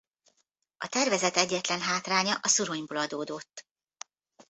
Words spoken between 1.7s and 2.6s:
hátránya a